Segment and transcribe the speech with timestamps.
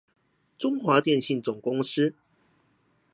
[0.57, 2.15] 中華電信總公司